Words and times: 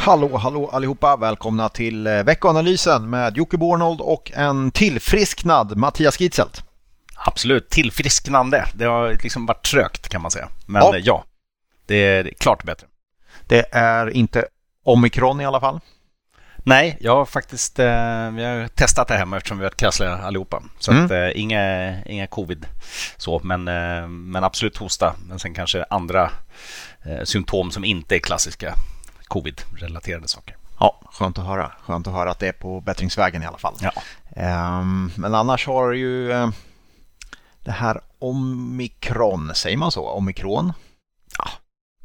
Hallå, 0.00 0.36
hallå 0.36 0.68
allihopa! 0.72 1.16
Välkomna 1.16 1.68
till 1.68 2.06
eh, 2.06 2.22
veckoanalysen 2.22 3.10
med 3.10 3.36
Jocke 3.36 3.56
Bornold 3.56 4.00
och 4.00 4.32
en 4.34 4.70
tillfrisknad 4.70 5.76
Mattias 5.76 6.20
Gitzelt. 6.20 6.64
Absolut, 7.16 7.70
tillfrisknande. 7.70 8.64
Det 8.74 8.84
har 8.84 9.18
liksom 9.22 9.46
varit 9.46 9.64
trögt 9.64 10.08
kan 10.08 10.22
man 10.22 10.30
säga. 10.30 10.48
Men 10.66 10.82
ja, 10.82 10.96
ja 10.98 11.24
det 11.86 11.94
är 11.94 12.30
klart 12.38 12.64
bättre. 12.64 12.86
Det 13.46 13.66
är 13.72 14.10
inte 14.10 14.44
omikron 14.84 15.40
i 15.40 15.44
alla 15.44 15.60
fall? 15.60 15.80
Nej, 16.56 16.96
jag 17.00 17.16
har 17.16 17.24
faktiskt 17.24 17.78
eh, 17.78 17.86
jag 17.86 18.60
har 18.60 18.68
testat 18.68 19.08
det 19.08 19.16
hemma 19.16 19.36
eftersom 19.36 19.58
vi 19.58 19.64
har 19.64 19.70
varit 19.70 19.80
krassliga 19.80 20.16
allihopa. 20.16 20.62
Så 20.78 20.92
mm. 20.92 21.04
att, 21.04 21.10
eh, 21.10 21.40
inga, 21.40 21.94
inga 22.04 22.26
covid. 22.26 22.66
Så, 23.16 23.40
men, 23.44 23.68
eh, 23.68 24.08
men 24.08 24.44
absolut 24.44 24.76
hosta. 24.76 25.14
Men 25.28 25.38
sen 25.38 25.54
kanske 25.54 25.84
andra 25.90 26.30
eh, 27.04 27.24
symptom 27.24 27.70
som 27.70 27.84
inte 27.84 28.16
är 28.16 28.18
klassiska 28.18 28.74
covid-relaterade 29.30 30.28
saker. 30.28 30.56
Ja, 30.80 31.00
skönt 31.12 31.38
att 31.38 31.44
höra. 31.44 31.72
Skönt 31.82 32.06
att 32.06 32.12
höra 32.12 32.30
att 32.30 32.38
det 32.38 32.48
är 32.48 32.52
på 32.52 32.80
bättringsvägen 32.80 33.42
i 33.42 33.46
alla 33.46 33.58
fall. 33.58 33.74
Ja. 33.80 33.92
Um, 34.80 35.12
men 35.16 35.34
annars 35.34 35.66
har 35.66 35.92
ju 35.92 36.32
uh, 36.32 36.50
det 37.64 37.70
här 37.70 38.00
omikron, 38.18 39.54
säger 39.54 39.76
man 39.76 39.90
så? 39.90 40.08
Omikron? 40.08 40.72
Ja, 41.38 41.48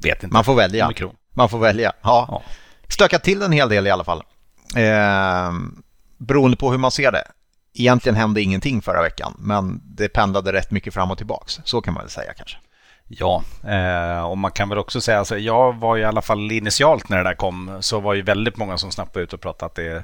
vet 0.03 0.23
inte. 0.23 0.33
Man 0.33 0.43
får 0.43 0.55
välja. 0.55 0.85
Omikron. 0.85 1.15
Man 1.33 1.49
får 1.49 1.59
välja, 1.59 1.93
ja. 2.01 2.25
ja. 2.31 2.41
Stökat 2.87 3.23
till 3.23 3.41
en 3.41 3.51
hel 3.51 3.69
del 3.69 3.87
i 3.87 3.89
alla 3.89 4.03
fall. 4.03 4.23
Uh, 4.77 5.53
beroende 6.17 6.57
på 6.57 6.71
hur 6.71 6.77
man 6.77 6.91
ser 6.91 7.11
det. 7.11 7.23
Egentligen 7.73 8.15
hände 8.15 8.41
ingenting 8.41 8.81
förra 8.81 9.01
veckan, 9.01 9.35
men 9.39 9.81
det 9.85 10.09
pendlade 10.09 10.53
rätt 10.53 10.71
mycket 10.71 10.93
fram 10.93 11.11
och 11.11 11.17
tillbaks. 11.17 11.59
Så 11.63 11.81
kan 11.81 11.93
man 11.93 12.03
väl 12.03 12.09
säga 12.09 12.33
kanske. 12.33 12.57
Ja, 13.07 13.43
eh, 13.67 14.25
och 14.25 14.37
man 14.37 14.51
kan 14.51 14.69
väl 14.69 14.77
också 14.77 15.01
säga, 15.01 15.19
alltså, 15.19 15.37
jag 15.37 15.75
var 15.75 15.95
ju 15.95 16.01
i 16.01 16.05
alla 16.05 16.21
fall 16.21 16.51
initialt 16.51 17.09
när 17.09 17.17
det 17.17 17.23
där 17.23 17.33
kom, 17.33 17.77
så 17.79 17.99
var 17.99 18.13
ju 18.13 18.21
väldigt 18.21 18.57
många 18.57 18.77
som 18.77 18.91
snappade 18.91 19.23
ut 19.23 19.33
och 19.33 19.41
pratade 19.41 19.65
att 19.65 19.75
det, 19.75 20.03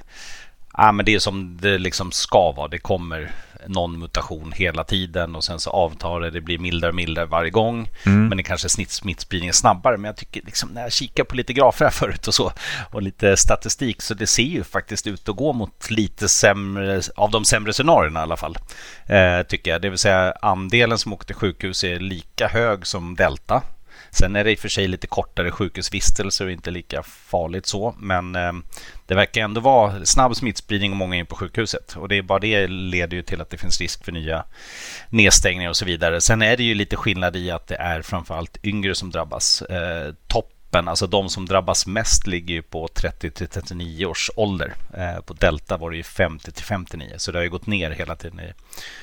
ah, 0.71 0.91
men 0.91 1.05
det 1.05 1.15
är 1.15 1.19
som 1.19 1.57
det 1.61 1.77
liksom 1.77 2.11
ska 2.11 2.51
vara. 2.51 2.67
Det 2.67 2.77
kommer 2.77 3.31
någon 3.67 3.99
mutation 3.99 4.51
hela 4.51 4.83
tiden 4.83 5.35
och 5.35 5.43
sen 5.43 5.59
så 5.59 5.69
avtar 5.69 6.19
det. 6.19 6.29
Det 6.29 6.41
blir 6.41 6.57
mildare 6.57 6.89
och 6.89 6.95
mildare 6.95 7.25
varje 7.25 7.49
gång. 7.49 7.89
Mm. 8.05 8.27
Men 8.27 8.37
det 8.37 8.43
kanske 8.43 8.69
snitt 8.69 8.91
smittspridningen 8.91 9.53
snabbare. 9.53 9.97
Men 9.97 10.05
jag 10.05 10.15
tycker 10.15 10.41
liksom 10.45 10.69
när 10.69 10.81
jag 10.81 10.91
kikar 10.91 11.23
på 11.23 11.35
lite 11.35 11.53
grafer 11.53 11.85
här 11.85 11.91
förut 11.91 12.27
och 12.27 12.33
så 12.33 12.51
och 12.91 13.01
lite 13.01 13.37
statistik 13.37 14.01
så 14.01 14.13
det 14.13 14.27
ser 14.27 14.43
ju 14.43 14.63
faktiskt 14.63 15.07
ut 15.07 15.29
att 15.29 15.35
gå 15.35 15.53
mot 15.53 15.89
lite 15.89 16.29
sämre 16.29 17.01
av 17.15 17.31
de 17.31 17.45
sämre 17.45 17.73
scenarierna 17.73 18.19
i 18.19 18.23
alla 18.23 18.37
fall. 18.37 18.57
Eh, 19.05 19.41
tycker 19.47 19.71
jag. 19.71 19.81
Det 19.81 19.89
vill 19.89 19.99
säga 19.99 20.33
andelen 20.41 20.97
som 20.97 21.13
åker 21.13 21.25
till 21.25 21.35
sjukhus 21.35 21.83
är 21.83 21.99
lika 21.99 22.47
hög 22.47 22.87
som 22.87 23.15
delta. 23.15 23.61
Sen 24.11 24.35
är 24.35 24.43
det 24.43 24.51
i 24.51 24.55
och 24.55 24.59
för 24.59 24.69
sig 24.69 24.87
lite 24.87 25.07
kortare 25.07 25.51
sjukhusvistelser 25.51 26.45
och 26.45 26.51
inte 26.51 26.71
lika 26.71 27.03
farligt 27.03 27.65
så. 27.65 27.95
Men 27.99 28.35
eh, 28.35 28.51
det 29.05 29.15
verkar 29.15 29.41
ändå 29.41 29.61
vara 29.61 30.05
snabb 30.05 30.35
smittspridning 30.35 30.91
och 30.91 30.97
många 30.97 31.15
in 31.15 31.25
på 31.25 31.35
sjukhuset. 31.35 31.95
Och 31.95 32.07
det 32.07 32.17
är 32.17 32.21
bara 32.21 32.39
det 32.39 32.67
leder 32.67 33.17
ju 33.17 33.23
till 33.23 33.41
att 33.41 33.49
det 33.49 33.57
finns 33.57 33.81
risk 33.81 34.05
för 34.05 34.11
nya 34.11 34.43
nedstängningar 35.09 35.69
och 35.69 35.77
så 35.77 35.85
vidare. 35.85 36.21
Sen 36.21 36.41
är 36.41 36.57
det 36.57 36.63
ju 36.63 36.73
lite 36.73 36.95
skillnad 36.95 37.35
i 37.35 37.51
att 37.51 37.67
det 37.67 37.75
är 37.75 38.01
framförallt 38.01 38.57
yngre 38.63 38.95
som 38.95 39.11
drabbas. 39.11 39.61
Eh, 39.61 40.13
topp 40.27 40.60
toppen, 40.71 40.87
alltså 40.87 41.07
de 41.07 41.29
som 41.29 41.45
drabbas 41.45 41.87
mest 41.87 42.27
ligger 42.27 42.53
ju 42.53 42.61
på 42.61 42.87
30 42.87 43.31
till 43.31 43.47
39 43.47 44.05
års 44.05 44.31
ålder. 44.35 44.73
Eh, 44.93 45.21
på 45.21 45.33
Delta 45.33 45.77
var 45.77 45.91
det 45.91 45.97
ju 45.97 46.03
50 46.03 46.51
till 46.51 46.63
59, 46.63 47.13
så 47.17 47.31
det 47.31 47.37
har 47.37 47.43
ju 47.43 47.49
gått 47.49 47.67
ner 47.67 47.91
hela 47.91 48.15
tiden 48.15 48.39
i, 48.39 48.53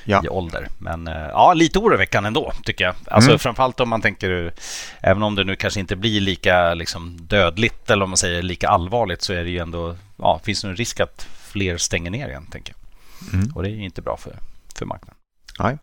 ja. 0.05 0.21
i 0.25 0.29
ålder. 0.29 0.67
Men 0.77 1.07
eh, 1.07 1.13
ja, 1.13 1.53
lite 1.53 1.79
oroväckande 1.79 2.27
ändå 2.27 2.53
tycker 2.63 2.85
jag. 2.85 2.95
Alltså 3.07 3.29
mm. 3.29 3.39
framförallt 3.39 3.79
om 3.79 3.89
man 3.89 4.01
tänker, 4.01 4.53
även 5.01 5.23
om 5.23 5.35
det 5.35 5.43
nu 5.43 5.55
kanske 5.55 5.79
inte 5.79 5.95
blir 5.95 6.21
lika 6.21 6.73
liksom, 6.73 7.17
dödligt 7.21 7.89
eller 7.89 8.03
om 8.03 8.09
man 8.09 8.17
säger 8.17 8.41
lika 8.41 8.69
allvarligt 8.69 9.21
så 9.21 9.33
är 9.33 9.43
det 9.43 9.49
ju 9.49 9.59
ändå, 9.59 9.95
ja, 10.17 10.39
finns 10.43 10.61
det 10.61 10.67
en 10.67 10.75
risk 10.75 10.99
att 10.99 11.27
fler 11.51 11.77
stänger 11.77 12.11
ner 12.11 12.29
igen, 12.29 12.45
tänker 12.51 12.73
jag. 12.73 13.33
Mm. 13.33 13.51
Och 13.55 13.63
det 13.63 13.69
är 13.69 13.75
ju 13.75 13.85
inte 13.85 14.01
bra 14.01 14.17
för, 14.17 14.35
för 14.75 14.85
marknaden. 14.85 15.15
Nej. 15.59 15.77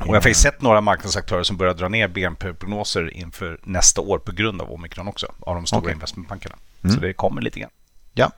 Och 0.00 0.06
jag 0.06 0.14
har 0.14 0.20
faktiskt 0.20 0.42
sett 0.42 0.62
några 0.62 0.80
marknadsaktörer 0.80 1.42
som 1.42 1.56
börjar 1.56 1.74
dra 1.74 1.88
ner 1.88 2.08
BNP-prognoser 2.08 3.10
inför 3.16 3.60
nästa 3.62 4.00
år 4.00 4.18
på 4.18 4.32
grund 4.32 4.62
av 4.62 4.72
omikron 4.72 5.08
också, 5.08 5.32
av 5.40 5.54
de 5.54 5.66
stora 5.66 5.80
okay. 5.80 5.92
investmentbankerna. 5.92 6.56
Mm. 6.84 6.96
Så 6.96 7.02
det 7.02 7.12
kommer 7.12 7.42
lite 7.42 7.60
grann. 7.60 7.70
Ja, 8.14 8.30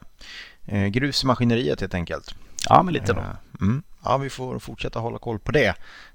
eh, 0.65 0.87
grus 0.87 1.23
i 1.23 1.27
maskineriet 1.27 1.81
helt 1.81 1.93
enkelt. 1.93 2.35
Ja, 2.69 2.83
men 2.83 2.93
lite 2.93 3.13
då. 3.13 3.19
Eh, 3.19 3.27
mm. 3.61 3.83
Ja, 4.03 4.17
vi 4.17 4.29
får 4.29 4.59
fortsätta 4.59 4.99
hålla 4.99 5.19
koll 5.19 5.39
på 5.39 5.51
det. 5.51 5.73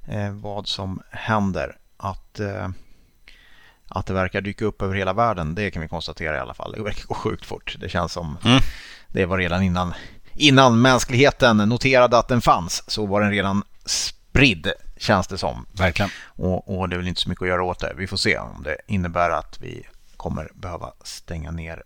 Eh, 0.09 0.31
vad 0.31 0.69
som 0.69 1.03
händer. 1.11 1.77
Att, 1.97 2.41
eh, 2.41 2.69
att 3.89 4.07
det 4.07 4.13
verkar 4.13 4.41
dyka 4.41 4.65
upp 4.65 4.83
över 4.83 4.95
hela 4.95 5.13
världen, 5.13 5.55
det 5.55 5.71
kan 5.71 5.83
vi 5.83 5.89
konstatera 5.89 6.37
i 6.37 6.41
alla 6.41 6.55
fall. 6.55 6.73
Det 6.73 6.83
verkar 6.83 7.07
gå 7.07 7.15
sjukt 7.15 7.47
fort. 7.47 7.77
Det 7.81 7.89
känns 7.89 8.13
som 8.13 8.39
mm. 8.45 8.61
det 9.09 9.27
var 9.27 9.39
redan 9.39 9.63
innan, 9.63 9.95
innan 10.35 10.83
mänskligheten 10.83 11.57
noterade 11.57 12.19
att 12.19 12.29
den 12.29 12.41
fanns 12.41 12.91
så 12.91 13.07
var 13.07 13.21
den 13.21 13.31
redan 13.31 13.63
spridd 14.35 14.73
känns 14.97 15.27
det 15.27 15.39
som. 15.39 15.67
Verkligen. 15.73 16.11
Och, 16.27 16.79
och 16.79 16.89
det 16.89 16.97
är 16.97 16.99
väl 16.99 17.09
inte 17.09 17.21
så 17.21 17.29
mycket 17.29 17.43
att 17.43 17.49
göra 17.49 17.63
åt 17.63 17.81
det. 17.81 17.93
Vi 17.97 18.07
får 18.07 18.17
se 18.17 18.39
om 18.39 18.63
det 18.63 18.77
innebär 18.87 19.31
att 19.31 19.59
vi 19.61 19.87
kommer 20.17 20.51
behöva 20.55 20.93
stänga 21.05 21.51
ner 21.51 21.83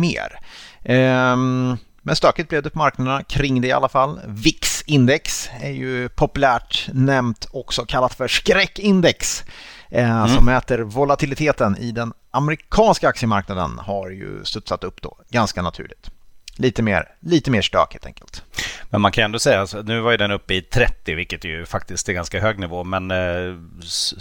mer. 0.00 0.40
Ehm, 0.84 1.76
men 2.02 2.16
stökigt 2.16 2.48
blev 2.48 2.62
det 2.62 2.70
på 2.70 2.78
marknaderna 2.78 3.22
kring 3.22 3.60
det 3.60 3.68
i 3.68 3.72
alla 3.72 3.88
fall. 3.88 4.20
VIX-index 4.26 5.48
är 5.60 5.70
ju 5.70 6.08
populärt 6.08 6.88
nämnt 6.92 7.48
också 7.52 7.84
kallat 7.84 8.14
för 8.14 8.28
skräckindex. 8.28 9.44
Eh, 9.90 10.10
mm. 10.10 10.28
Som 10.28 10.44
mäter 10.44 10.78
volatiliteten 10.78 11.76
i 11.76 11.92
den 11.92 12.12
amerikanska 12.30 13.08
aktiemarknaden 13.08 13.78
har 13.78 14.10
ju 14.10 14.44
studsat 14.44 14.84
upp 14.84 15.02
då 15.02 15.18
ganska 15.30 15.62
naturligt 15.62 16.10
lite 16.56 16.82
mer, 16.82 17.08
lite 17.20 17.50
mer 17.50 17.62
stök 17.62 17.92
helt 17.92 18.06
enkelt. 18.06 18.42
Men 18.90 19.00
man 19.00 19.12
kan 19.12 19.24
ändå 19.24 19.38
säga, 19.38 19.60
alltså, 19.60 19.82
nu 19.82 20.00
var 20.00 20.10
ju 20.10 20.16
den 20.16 20.30
uppe 20.30 20.54
i 20.54 20.62
30 20.62 21.14
vilket 21.14 21.44
ju 21.44 21.66
faktiskt 21.66 22.08
är 22.08 22.12
ganska 22.12 22.40
hög 22.40 22.58
nivå. 22.58 22.84
Men 22.84 23.10
eh, 23.10 23.54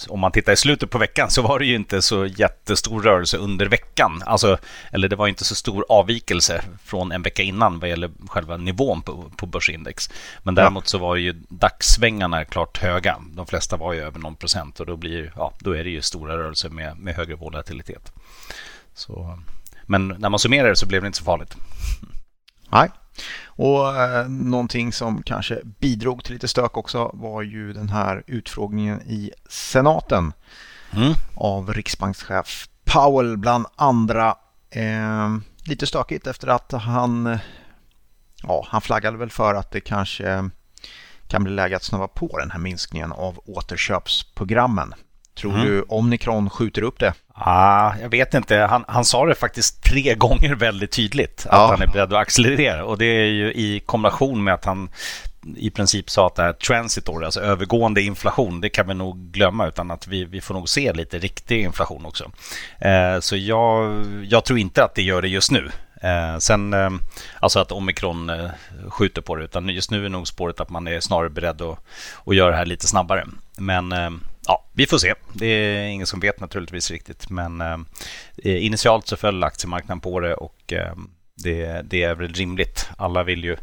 om 0.09 0.19
man 0.19 0.31
tittar 0.31 0.53
i 0.53 0.55
slutet 0.55 0.89
på 0.89 0.97
veckan 0.97 1.29
så 1.29 1.41
var 1.41 1.59
det 1.59 1.65
ju 1.65 1.75
inte 1.75 2.01
så 2.01 2.25
jättestor 2.25 3.01
rörelse 3.01 3.37
under 3.37 3.65
veckan. 3.65 4.21
Alltså, 4.25 4.57
eller 4.91 5.07
det 5.07 5.15
var 5.15 5.27
inte 5.27 5.45
så 5.45 5.55
stor 5.55 5.85
avvikelse 5.89 6.61
från 6.83 7.11
en 7.11 7.21
vecka 7.21 7.43
innan 7.43 7.79
vad 7.79 7.89
gäller 7.89 8.11
själva 8.27 8.57
nivån 8.57 9.01
på, 9.01 9.31
på 9.37 9.45
börsindex. 9.45 10.09
Men 10.43 10.55
däremot 10.55 10.87
så 10.87 10.97
var 10.97 11.15
ju 11.15 11.33
dagssvängarna 11.49 12.45
klart 12.45 12.77
höga. 12.77 13.17
De 13.35 13.47
flesta 13.47 13.77
var 13.77 13.93
ju 13.93 14.01
över 14.01 14.19
någon 14.19 14.35
procent 14.35 14.79
och 14.79 14.85
då, 14.85 14.97
blir, 14.97 15.31
ja, 15.35 15.53
då 15.59 15.71
är 15.71 15.83
det 15.83 15.89
ju 15.89 16.01
stora 16.01 16.37
rörelser 16.37 16.69
med, 16.69 16.97
med 16.97 17.15
högre 17.15 17.35
volatilitet. 17.35 18.11
Så, 18.93 19.39
men 19.83 20.07
när 20.07 20.29
man 20.29 20.39
summerar 20.39 20.69
det 20.69 20.75
så 20.75 20.85
blev 20.85 21.01
det 21.01 21.07
inte 21.07 21.17
så 21.17 21.23
farligt. 21.23 21.55
Nej. 22.69 22.89
Och 23.55 23.95
eh, 23.95 24.27
någonting 24.29 24.93
som 24.93 25.23
kanske 25.23 25.59
bidrog 25.63 26.23
till 26.23 26.33
lite 26.33 26.47
stök 26.47 26.77
också 26.77 27.11
var 27.13 27.41
ju 27.41 27.73
den 27.73 27.89
här 27.89 28.23
utfrågningen 28.27 29.01
i 29.01 29.31
senaten 29.49 30.33
mm. 30.95 31.13
av 31.35 31.73
riksbankschef 31.73 32.69
Powell 32.83 33.37
bland 33.37 33.65
andra. 33.75 34.35
Eh, 34.69 35.37
lite 35.63 35.87
stökigt 35.87 36.27
efter 36.27 36.47
att 36.47 36.71
han, 36.71 37.37
ja, 38.43 38.67
han 38.69 38.81
flaggade 38.81 39.17
väl 39.17 39.29
för 39.29 39.55
att 39.55 39.71
det 39.71 39.81
kanske 39.81 40.49
kan 41.27 41.43
bli 41.43 41.53
läge 41.53 41.75
att 41.75 41.83
snabba 41.83 42.07
på 42.07 42.37
den 42.37 42.51
här 42.51 42.59
minskningen 42.59 43.11
av 43.11 43.39
återköpsprogrammen. 43.45 44.93
Tror 45.39 45.53
mm. 45.53 45.65
du 45.65 45.81
Omnicron 45.81 46.49
skjuter 46.49 46.81
upp 46.81 46.99
det? 46.99 47.13
Ah, 47.33 47.93
jag 48.01 48.09
vet 48.09 48.33
inte. 48.33 48.55
Han, 48.55 48.85
han 48.87 49.05
sa 49.05 49.25
det 49.25 49.35
faktiskt 49.35 49.83
tre 49.83 50.15
gånger 50.15 50.55
väldigt 50.55 50.91
tydligt. 50.91 51.45
Att 51.49 51.51
ja. 51.51 51.67
han 51.67 51.81
är 51.81 51.87
beredd 51.87 52.13
att 52.13 52.21
accelerera. 52.21 52.85
Och 52.85 52.97
det 52.97 53.05
är 53.05 53.25
ju 53.25 53.53
i 53.53 53.81
kombination 53.85 54.43
med 54.43 54.53
att 54.53 54.65
han 54.65 54.89
i 55.57 55.69
princip 55.69 56.09
sa 56.09 56.27
att 56.27 56.35
det 56.35 56.43
här 56.43 56.53
transitory, 56.53 57.25
alltså 57.25 57.39
övergående 57.39 58.01
inflation, 58.01 58.61
det 58.61 58.69
kan 58.69 58.87
vi 58.87 58.93
nog 58.93 59.17
glömma 59.17 59.67
utan 59.67 59.91
att 59.91 60.07
vi, 60.07 60.25
vi 60.25 60.41
får 60.41 60.53
nog 60.53 60.69
se 60.69 60.93
lite 60.93 61.19
riktig 61.19 61.61
inflation 61.61 62.05
också. 62.05 62.31
Eh, 62.79 63.19
så 63.19 63.37
jag, 63.37 64.05
jag 64.29 64.45
tror 64.45 64.59
inte 64.59 64.83
att 64.83 64.95
det 64.95 65.01
gör 65.01 65.21
det 65.21 65.27
just 65.27 65.51
nu. 65.51 65.69
Eh, 66.01 66.37
sen, 66.37 66.73
eh, 66.73 66.89
alltså 67.39 67.59
att 67.59 67.71
omikron 67.71 68.29
eh, 68.29 68.49
skjuter 68.89 69.21
på 69.21 69.35
det, 69.35 69.43
utan 69.43 69.69
just 69.69 69.91
nu 69.91 70.05
är 70.05 70.09
nog 70.09 70.27
spåret 70.27 70.59
att 70.59 70.69
man 70.69 70.87
är 70.87 70.99
snarare 70.99 71.29
beredd 71.29 71.61
att, 71.61 71.79
att 72.25 72.35
göra 72.35 72.51
det 72.51 72.57
här 72.57 72.65
lite 72.65 72.87
snabbare. 72.87 73.25
Men 73.57 73.91
eh, 73.91 74.09
ja, 74.47 74.65
vi 74.73 74.87
får 74.87 74.97
se. 74.97 75.13
Det 75.33 75.45
är 75.45 75.87
ingen 75.87 76.07
som 76.07 76.19
vet 76.19 76.39
naturligtvis 76.39 76.91
riktigt. 76.91 77.29
Men 77.29 77.61
eh, 77.61 77.77
initialt 78.43 79.07
så 79.07 79.17
föll 79.17 79.43
aktiemarknaden 79.43 79.99
på 79.99 80.19
det 80.19 80.33
och 80.33 80.73
eh, 80.73 80.95
det, 81.43 81.81
det, 81.81 82.03
är 82.03 82.15
väl 82.15 82.33
rimligt. 82.33 82.89
Alla 82.97 83.23
vill 83.23 83.43
ju 83.43 83.57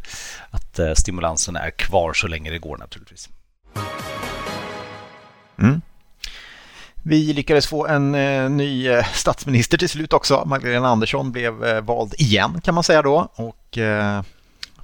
att 0.50 0.78
eh, 0.78 0.94
stimulansen 0.94 1.56
är 1.56 1.70
kvar 1.70 2.12
så 2.12 2.26
länge 2.26 2.50
det 2.50 2.58
går 2.58 2.76
naturligtvis. 2.76 3.28
Mm. 5.58 5.80
Vi 7.04 7.32
lyckades 7.32 7.66
få 7.66 7.86
en 7.86 8.14
eh, 8.14 8.50
ny 8.50 8.88
eh, 8.88 9.04
statsminister 9.12 9.78
till 9.78 9.88
slut 9.88 10.12
också. 10.12 10.42
Magdalena 10.46 10.88
Andersson 10.88 11.32
blev 11.32 11.64
eh, 11.64 11.80
vald 11.80 12.14
igen 12.18 12.60
kan 12.60 12.74
man 12.74 12.84
säga 12.84 13.02
då. 13.02 13.32
Och 13.34 13.78
eh, 13.78 14.22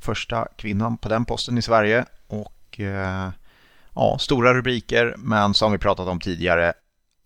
första 0.00 0.48
kvinnan 0.56 0.96
på 0.96 1.08
den 1.08 1.24
posten 1.24 1.58
i 1.58 1.62
Sverige. 1.62 2.04
Och 2.26 2.80
eh, 2.80 3.28
ja, 3.98 4.18
stora 4.18 4.54
rubriker, 4.54 5.14
men 5.18 5.54
som 5.54 5.72
vi 5.72 5.78
pratat 5.78 6.08
om 6.08 6.20
tidigare, 6.20 6.72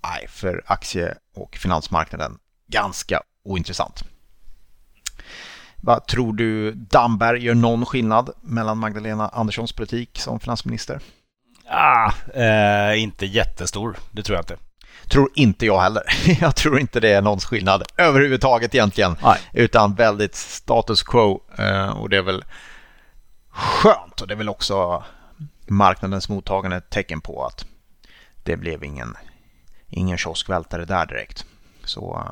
nej, 0.03 0.27
för 0.29 0.63
aktie 0.67 1.15
och 1.37 1.57
finansmarknaden 1.57 2.39
ganska 2.69 3.23
ointressant. 3.45 4.05
Vad 5.77 6.07
tror 6.07 6.33
du 6.33 6.73
Damberg 6.73 7.45
gör 7.45 7.55
någon 7.55 7.87
skillnad 7.87 8.31
mellan 8.41 8.79
Magdalena 8.79 9.29
Anderssons 9.29 9.73
politik 9.73 10.19
som 10.19 10.41
finansminister? 10.41 11.01
Ah, 11.69 12.13
eh, 12.35 13.03
inte 13.03 13.27
jättestor, 13.27 13.97
det 14.11 14.23
tror 14.23 14.37
jag 14.37 14.43
inte. 14.43 14.57
Tror 15.09 15.29
inte 15.35 15.67
jag 15.67 15.81
heller. 15.81 16.03
Jag 16.41 16.57
tror 16.57 16.81
inte 16.81 17.01
det 17.01 17.13
är 17.13 17.23
någon 17.23 17.41
skillnad 17.41 17.83
överhuvudtaget 17.97 18.75
egentligen. 18.75 19.17
Nej. 19.23 19.39
Utan 19.53 19.95
väldigt 19.95 20.35
status 20.35 21.03
quo. 21.03 21.43
Eh, 21.59 21.89
och 21.89 22.09
det 22.09 22.17
är 22.17 22.23
väl 22.23 22.45
skönt 23.51 24.21
och 24.21 24.29
det 24.29 24.35
är 24.35 24.39
väl 24.39 24.49
också 24.49 25.05
marknadens 25.73 26.29
mottagande 26.29 26.77
ett 26.77 26.91
tecken 26.91 27.21
på 27.21 27.45
att 27.45 27.65
det 28.43 28.57
blev 28.57 28.85
ingen, 28.85 29.17
ingen 29.89 30.19
kioskvältare 30.19 30.85
där 30.85 31.07
direkt. 31.07 31.47
Så 31.85 32.27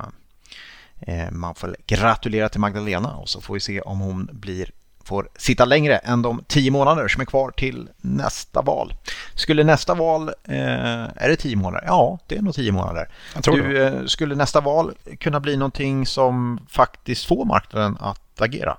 eh, 1.00 1.30
man 1.30 1.54
får 1.54 1.76
gratulera 1.86 2.48
till 2.48 2.60
Magdalena 2.60 3.16
och 3.16 3.28
så 3.28 3.40
får 3.40 3.54
vi 3.54 3.60
se 3.60 3.80
om 3.80 4.00
hon 4.00 4.28
blir 4.32 4.70
får 5.04 5.28
sitta 5.36 5.64
längre 5.64 5.96
än 5.96 6.22
de 6.22 6.44
tio 6.48 6.70
månader 6.70 7.08
som 7.08 7.20
är 7.20 7.24
kvar 7.24 7.50
till 7.50 7.88
nästa 7.96 8.62
val. 8.62 8.94
Skulle 9.34 9.64
nästa 9.64 9.94
val, 9.94 10.28
eh, 10.28 11.04
är 11.16 11.28
det 11.28 11.36
tio 11.36 11.56
månader? 11.56 11.84
Ja, 11.86 12.18
det 12.26 12.36
är 12.36 12.42
nog 12.42 12.54
tio 12.54 12.72
månader. 12.72 13.08
Du, 13.42 13.82
eh, 13.82 14.04
skulle 14.06 14.34
nästa 14.34 14.60
val 14.60 14.94
kunna 15.20 15.40
bli 15.40 15.56
någonting 15.56 16.06
som 16.06 16.60
faktiskt 16.68 17.26
får 17.26 17.44
marknaden 17.44 17.96
att 18.00 18.40
agera? 18.40 18.76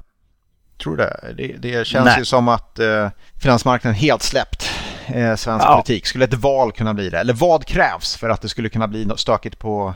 Tror 0.84 0.98
du 0.98 1.04
det? 1.04 1.34
Det, 1.38 1.56
det 1.70 1.88
känns 1.88 2.06
Nej. 2.06 2.20
ju 2.20 2.26
som 2.26 2.48
att 2.48 2.80
eh, 2.80 3.10
finansmarknaden 3.42 3.96
helt 3.96 4.24
släppt 4.24 4.70
eh, 5.06 5.36
svensk 5.36 5.66
ja. 5.66 5.74
politik. 5.74 6.06
Skulle 6.06 6.26
ett 6.26 6.34
val 6.34 6.72
kunna 6.72 6.94
bli 6.94 7.10
det? 7.10 7.20
Eller 7.20 7.34
vad 7.34 7.66
krävs 7.66 8.18
för 8.18 8.30
att 8.30 8.42
det 8.42 8.50
skulle 8.50 8.70
kunna 8.70 8.88
bli 8.88 9.10
stökigt 9.16 9.60
på, 9.60 9.94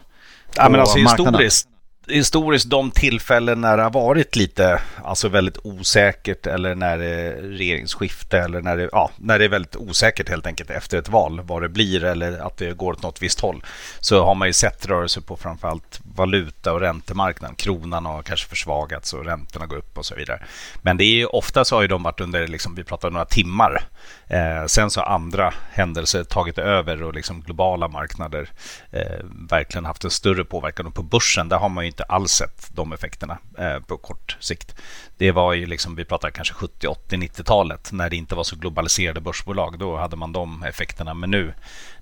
på 0.47 0.53
ja, 0.55 0.69
men 0.69 0.79
alltså 0.79 0.97
marknaden? 0.97 1.25
Historiskt 1.25 1.69
historiskt 2.07 2.69
de 2.69 2.91
tillfällen 2.91 3.61
när 3.61 3.77
det 3.77 3.83
har 3.83 3.91
varit 3.91 4.35
lite, 4.35 4.81
alltså 5.03 5.29
väldigt 5.29 5.57
osäkert 5.63 6.47
eller 6.47 6.75
när 6.75 6.97
det 6.97 7.05
är 7.05 7.41
regeringsskifte 7.41 8.39
eller 8.39 8.61
när 8.61 8.77
det, 8.77 8.89
ja, 8.91 9.11
när 9.17 9.39
det 9.39 9.45
är 9.45 9.49
väldigt 9.49 9.75
osäkert 9.75 10.29
helt 10.29 10.47
enkelt 10.47 10.69
efter 10.69 10.97
ett 10.97 11.09
val 11.09 11.41
vad 11.43 11.61
det 11.61 11.69
blir 11.69 12.03
eller 12.03 12.37
att 12.37 12.57
det 12.57 12.77
går 12.77 12.93
åt 12.93 13.03
något 13.03 13.21
visst 13.21 13.39
håll. 13.39 13.63
Så 13.99 14.25
har 14.25 14.35
man 14.35 14.47
ju 14.47 14.53
sett 14.53 14.85
rörelser 14.85 15.21
på 15.21 15.37
framförallt 15.37 15.99
valuta 16.15 16.73
och 16.73 16.79
räntemarknaden. 16.79 17.55
Kronan 17.55 18.05
har 18.05 18.23
kanske 18.23 18.47
försvagats 18.47 19.13
och 19.13 19.25
räntorna 19.25 19.65
går 19.65 19.77
upp 19.77 19.97
och 19.97 20.05
så 20.05 20.15
vidare. 20.15 20.43
Men 20.81 20.97
det 20.97 21.03
är 21.03 21.15
ju 21.15 21.25
ofta 21.25 21.65
så 21.65 21.75
har 21.75 21.81
ju 21.81 21.87
de 21.87 22.03
varit 22.03 22.21
under, 22.21 22.47
liksom, 22.47 22.75
vi 22.75 22.83
pratar 22.83 23.11
några 23.11 23.25
timmar. 23.25 23.81
Eh, 24.27 24.65
sen 24.65 24.89
så 24.89 25.01
har 25.01 25.07
andra 25.07 25.53
händelser 25.71 26.23
tagit 26.23 26.57
över 26.57 27.03
och 27.03 27.13
liksom 27.13 27.41
globala 27.41 27.87
marknader 27.87 28.49
eh, 28.91 29.25
verkligen 29.49 29.85
haft 29.85 30.03
en 30.03 30.09
större 30.09 30.45
påverkan. 30.45 30.85
Och 30.85 30.93
på 30.93 31.03
börsen, 31.03 31.49
där 31.49 31.57
har 31.57 31.69
man 31.69 31.85
ju 31.85 31.94
inte 31.95 32.03
alls 32.03 32.31
sett 32.31 32.69
de 32.73 32.93
effekterna 32.93 33.37
eh, 33.57 33.79
på 33.79 33.97
kort 33.97 34.37
sikt. 34.39 34.75
Det 35.17 35.31
var 35.31 35.53
ju 35.53 35.65
liksom, 35.65 35.95
vi 35.95 36.05
pratar 36.05 36.29
kanske 36.29 36.53
70, 36.53 36.87
80, 36.87 37.15
90-talet 37.15 37.91
när 37.91 38.09
det 38.09 38.15
inte 38.15 38.35
var 38.35 38.43
så 38.43 38.55
globaliserade 38.55 39.21
börsbolag. 39.21 39.79
Då 39.79 39.97
hade 39.97 40.15
man 40.15 40.31
de 40.31 40.63
effekterna, 40.63 41.13
men 41.13 41.31
nu, 41.31 41.53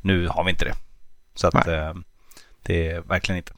nu 0.02 0.28
har 0.28 0.44
vi 0.44 0.50
inte 0.50 0.66
det. 0.66 0.76
Så 1.36 1.48
att, 1.48 1.68
eh, 1.68 1.94
det 2.64 2.88
är 2.88 3.02
verkligen 3.02 3.38
inte. 3.38 3.54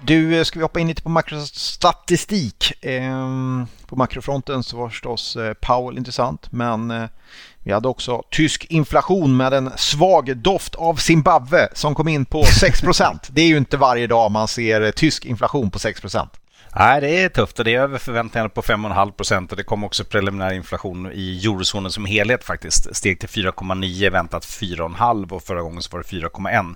Du, 0.00 0.38
eh, 0.38 0.44
ska 0.44 0.58
vi 0.58 0.62
hoppa 0.62 0.80
in 0.80 0.88
lite 0.88 1.02
på 1.02 1.08
makrostatistik? 1.08 2.72
Ehm, 2.82 3.66
på 3.86 3.96
makrofronten 3.96 4.62
så 4.62 4.76
var 4.76 4.88
förstås 4.88 5.36
Powell 5.60 5.98
intressant, 5.98 6.52
men 6.52 7.08
vi 7.64 7.72
hade 7.72 7.88
också 7.88 8.22
tysk 8.30 8.64
inflation 8.64 9.36
med 9.36 9.52
en 9.52 9.70
svag 9.76 10.36
doft 10.36 10.74
av 10.74 10.94
Zimbabwe 10.94 11.68
som 11.72 11.94
kom 11.94 12.08
in 12.08 12.24
på 12.24 12.42
6% 12.42 13.18
Det 13.28 13.42
är 13.42 13.46
ju 13.46 13.56
inte 13.56 13.76
varje 13.76 14.06
dag 14.06 14.30
man 14.30 14.48
ser 14.48 14.92
tysk 14.92 15.24
inflation 15.24 15.70
på 15.70 15.78
6 15.78 16.00
Nej, 16.76 17.00
det 17.00 17.22
är 17.22 17.28
tufft 17.28 17.58
och 17.58 17.64
det 17.64 17.74
är 17.74 17.80
över 17.80 17.98
förväntningarna 17.98 18.48
på 18.48 18.62
5,5 18.62 19.12
procent 19.12 19.50
och 19.50 19.56
det 19.56 19.62
kom 19.62 19.84
också 19.84 20.04
preliminär 20.04 20.52
inflation 20.52 21.12
i 21.12 21.46
eurozonen 21.46 21.92
som 21.92 22.04
helhet 22.04 22.44
faktiskt. 22.44 22.96
Steg 22.96 23.20
till 23.20 23.28
4,9, 23.28 24.10
väntat 24.10 24.44
4,5 24.44 25.32
och 25.32 25.42
förra 25.42 25.62
gången 25.62 25.82
så 25.82 25.90
var 25.96 25.98
det 25.98 26.28
4,1. 26.28 26.74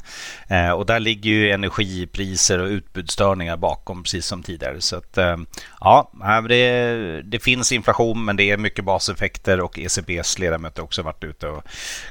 Eh, 0.48 0.70
och 0.70 0.86
där 0.86 1.00
ligger 1.00 1.30
ju 1.30 1.50
energipriser 1.50 2.58
och 2.58 2.66
utbudsstörningar 2.66 3.56
bakom 3.56 4.02
precis 4.02 4.26
som 4.26 4.42
tidigare. 4.42 4.80
Så 4.80 4.96
att, 4.96 5.18
eh, 5.18 5.36
ja, 5.80 6.10
det, 6.48 7.22
det 7.22 7.38
finns 7.38 7.72
inflation 7.72 8.24
men 8.24 8.36
det 8.36 8.50
är 8.50 8.56
mycket 8.56 8.84
baseffekter 8.84 9.60
och 9.60 9.78
ECBs 9.78 10.38
ledamöter 10.38 10.80
har 10.80 10.84
också 10.84 11.02
varit 11.02 11.24
ute 11.24 11.48
och 11.48 11.62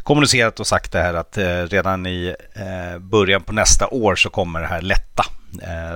kommunicerat 0.03 0.59
och 0.59 0.67
sagt 0.67 0.91
det 0.91 1.01
här 1.01 1.13
att 1.13 1.37
eh, 1.37 1.61
redan 1.61 2.05
i 2.05 2.35
eh, 2.55 2.99
början 2.99 3.41
på 3.41 3.53
nästa 3.53 3.87
år 3.87 4.15
så 4.15 4.29
kommer 4.29 4.61
det 4.61 4.67
här 4.67 4.81
lätta 4.81 5.25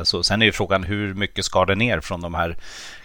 så 0.03 0.23
sen 0.23 0.41
är 0.41 0.45
ju 0.45 0.51
frågan 0.51 0.83
hur 0.83 1.13
mycket 1.13 1.45
ska 1.45 1.65
det 1.65 1.75
ner 1.75 1.99
från 1.99 2.21
de 2.21 2.33
här 2.33 2.57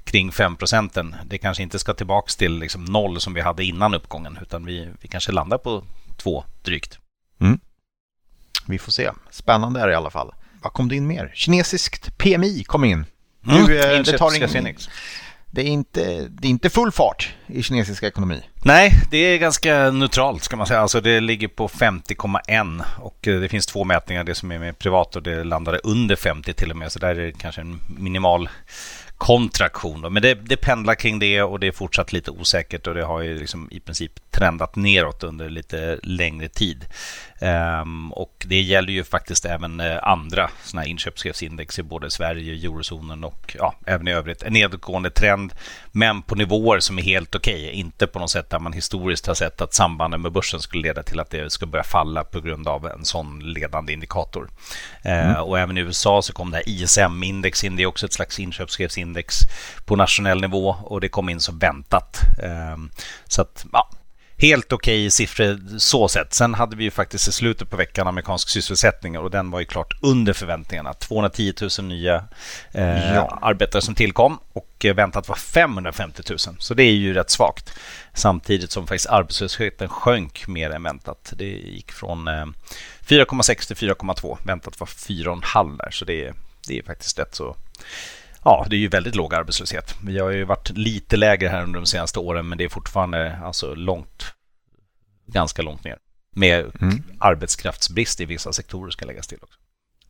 kring 0.05 0.33
5 0.33 0.57
procenten? 0.57 1.17
Det 1.27 1.39
kanske 1.39 1.63
inte 1.63 1.79
ska 1.79 1.95
tillbaka 1.95 2.31
till 2.39 2.59
liksom 2.59 2.85
noll 2.85 3.21
som 3.21 3.35
vi 3.35 3.41
hade 3.41 3.65
innan 3.65 3.95
uppgången 3.95 4.39
utan 4.43 4.65
vi, 4.65 4.89
vi 5.01 5.09
kanske 5.09 5.33
landar 5.33 5.59
på 5.59 5.85
två 6.17 6.45
drygt. 6.63 6.99
Mm. 7.41 7.61
Vi 8.67 8.79
får 8.79 8.93
se. 8.93 9.11
Spännande 9.31 9.81
är 9.81 9.87
det 9.87 9.93
i 9.93 9.97
alla 9.97 10.11
fall. 10.11 10.35
Vad 10.63 10.73
kom 10.73 10.89
det 10.89 10.97
in 10.97 11.07
mer? 11.07 11.33
Kinesiskt 11.35 12.19
PMI 12.19 12.65
kom 12.65 12.85
in. 12.85 12.93
Mm. 13.47 13.65
Nu, 13.65 13.79
eh, 13.79 14.03
det 14.03 14.19
tar 14.19 14.37
ingen, 14.37 14.77
det 15.51 15.63
är, 15.63 15.67
inte, 15.67 16.29
det 16.29 16.49
är 16.49 16.51
inte 16.51 16.71
full 16.71 16.93
fart 16.93 17.34
i 17.47 17.63
kinesisk 17.63 18.03
ekonomi. 18.03 18.41
Nej, 18.65 18.93
det 19.11 19.17
är 19.17 19.39
ganska 19.39 19.91
neutralt 19.91 20.43
ska 20.43 20.57
man 20.57 20.67
säga. 20.67 20.81
Alltså 20.81 21.01
det 21.01 21.21
ligger 21.21 21.49
på 21.49 21.69
50,1 21.69 22.83
och 22.99 23.29
eh, 23.29 23.41
det 23.41 23.49
finns 23.49 23.67
två 23.67 23.85
mätningar. 23.85 24.25
Det 24.25 24.35
som 24.35 24.53
är 24.53 24.59
med 24.59 24.79
privat 24.79 25.17
och 25.17 25.23
det 25.23 25.45
landade 25.45 25.79
under 25.79 26.17
50 26.17 26.55
till 26.55 26.71
och 26.71 26.77
med. 26.77 26.93
Så 26.93 26.99
där 26.99 27.09
är 27.09 27.27
det 27.27 27.33
kanske 27.33 27.61
en 27.61 27.81
minimal 27.87 28.49
kontraktion. 29.19 30.03
Då. 30.03 30.11
Men 30.11 30.23
det, 30.23 30.35
det 30.35 30.57
pendlar 30.57 30.95
kring 30.95 31.19
det 31.19 31.43
och 31.43 31.61
det 31.61 31.67
är 31.67 31.73
fortsatt 31.73 32.13
lite 32.13 32.31
osäkert 32.31 32.87
och 32.87 32.95
det 32.95 33.05
har 33.05 33.21
ju 33.21 33.39
liksom 33.39 33.69
i 33.71 33.81
princip 33.81 34.31
trendat 34.31 34.77
neråt 34.77 35.23
under 35.23 35.51
lite 35.51 35.99
längre 36.03 36.49
tid. 36.49 36.85
Um, 37.41 38.13
och 38.13 38.45
det 38.49 38.61
gäller 38.61 38.93
ju 38.93 39.05
faktiskt 39.05 39.45
även 39.45 39.81
uh, 39.81 39.99
andra 40.03 40.51
såna 40.63 40.83
här 40.83 40.89
inköpschefsindex 40.89 41.79
i 41.79 41.83
både 41.83 42.11
Sverige, 42.11 42.69
eurozonen 42.69 43.25
och 43.25 43.57
ja, 43.59 43.75
även 43.87 44.09
i 44.09 44.13
övrigt. 44.13 44.43
En 44.43 44.53
nedåtgående 44.53 45.11
trend, 45.11 45.53
men 45.93 46.23
på 46.23 46.35
nivåer 46.35 46.81
som 46.81 46.99
är 46.99 47.03
helt 47.03 47.35
okej. 47.35 47.65
Okay. 47.65 47.71
Inte 47.71 48.07
på 48.07 48.19
något 48.19 48.31
sätt 48.31 48.51
där 48.51 48.59
man 48.59 48.73
historiskt 48.73 49.27
har 49.27 49.35
sett 49.35 49.61
att 49.61 49.75
sambanden 49.75 50.21
med 50.21 50.33
börsen 50.33 50.61
skulle 50.61 50.83
leda 50.83 51.03
till 51.03 51.21
att 51.21 51.31
det 51.31 51.53
ska 51.53 51.67
börja 51.67 51.85
falla 51.85 52.25
på 52.25 52.41
grund 52.41 52.69
av 52.69 52.87
en 52.87 53.05
sån 53.05 53.39
ledande 53.39 53.93
indikator. 53.93 54.49
Mm. 55.03 55.31
Uh, 55.31 55.41
och 55.41 55.59
även 55.59 55.79
i 55.79 55.81
USA 55.81 56.23
så 56.23 56.33
kom 56.33 56.51
det 56.51 56.57
här 56.57 56.69
ISM-index 56.69 57.65
in. 57.65 57.77
Det 57.77 57.83
är 57.83 57.87
också 57.87 58.07
ett 58.07 58.13
slags 58.13 58.41
inköpschefsindex 58.41 59.39
på 59.85 59.97
nationell 59.97 60.41
nivå 60.41 60.77
och 60.83 61.01
det 61.01 61.09
kom 61.09 61.29
in 61.29 61.41
som 61.41 61.59
väntat. 61.59 62.21
Um, 62.75 62.91
så 63.27 63.43
att, 63.43 63.67
ja, 63.73 63.91
helt 64.45 64.73
okej 64.73 65.03
okay 65.03 65.11
siffror 65.11 65.79
så 65.79 66.09
sett. 66.09 66.35
Sen 66.35 66.55
hade 66.55 66.77
vi 66.77 66.85
ju 66.85 66.91
faktiskt 66.91 67.29
i 67.29 67.33
slutet 67.33 67.71
på 67.71 67.77
veckan 67.77 68.07
amerikansk 68.07 68.49
sysselsättning 68.49 69.19
och 69.19 69.31
den 69.31 69.51
var 69.51 69.61
ju 69.61 69.67
klart 69.67 69.95
under 70.03 70.33
förväntningarna. 70.33 70.95
210 70.95 71.53
000 71.79 71.89
nya 71.89 72.25
eh, 72.73 73.15
ja. 73.15 73.39
arbetare 73.43 73.83
som 73.83 73.95
tillkom 73.95 74.39
och 74.53 74.87
väntat 74.95 75.29
var 75.29 75.37
550 75.37 76.23
000. 76.31 76.39
Så 76.59 76.75
det 76.75 76.83
är 76.83 76.93
ju 76.93 77.15
rätt 77.15 77.31
svagt. 77.31 77.73
Samtidigt 78.15 78.73
som 78.73 78.87
faktiskt 78.87 79.07
arbetslösheten 79.07 79.89
sjönk 79.89 80.47
mer 80.47 80.71
än 80.71 80.83
väntat. 80.83 81.33
Det 81.37 81.51
gick 81.51 81.93
från 81.93 82.29
eh, 82.29 82.47
4,6 83.07 83.67
till 83.67 83.89
4,2. 83.89 84.39
Väntat 84.45 84.81
var 84.81 84.87
4,5 84.87 85.79
där, 85.79 85.91
så 85.91 86.05
det 86.05 86.25
är, 86.25 86.35
det 86.69 86.79
är 86.79 86.83
faktiskt 86.83 87.19
rätt 87.19 87.35
så 87.35 87.57
Ja, 88.45 88.67
det 88.71 88.77
är 88.77 88.81
ju 88.81 88.89
väldigt 88.89 89.15
låg 89.15 89.35
arbetslöshet. 89.35 89.95
Vi 90.05 90.19
har 90.19 90.31
ju 90.31 90.45
varit 90.45 90.71
lite 90.71 91.17
lägre 91.17 91.49
här 91.49 91.63
under 91.63 91.81
de 91.81 91.87
senaste 91.87 92.19
åren, 92.19 92.49
men 92.49 92.59
det 92.59 92.65
är 92.65 92.69
fortfarande 92.69 93.39
alltså 93.45 93.75
långt, 93.75 94.25
ganska 95.27 95.63
långt 95.63 95.85
ner. 95.85 95.99
Med 96.31 96.71
mm. 96.81 97.03
arbetskraftsbrist 97.19 98.21
i 98.21 98.25
vissa 98.25 98.53
sektorer 98.53 98.91
ska 98.91 99.07
läggas 99.07 99.27
till 99.27 99.39
också. 99.43 99.59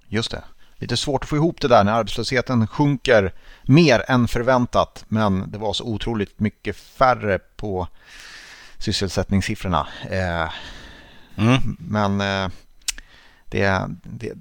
Just 0.08 0.30
det. 0.30 0.42
Lite 0.74 0.96
svårt 0.96 1.22
att 1.22 1.28
få 1.28 1.36
ihop 1.36 1.60
det 1.60 1.68
där 1.68 1.84
när 1.84 1.92
arbetslösheten 1.92 2.66
sjunker 2.66 3.32
mer 3.62 4.04
än 4.08 4.28
förväntat, 4.28 5.04
men 5.08 5.50
det 5.50 5.58
var 5.58 5.72
så 5.72 5.84
otroligt 5.84 6.40
mycket 6.40 6.76
färre 6.76 7.38
på 7.38 7.88
sysselsättningssiffrorna. 8.78 9.88
Eh, 10.10 10.52
mm. 11.36 11.76
Men 11.78 12.20
eh, 12.20 12.50
det, 13.44 13.86
det, 14.02 14.32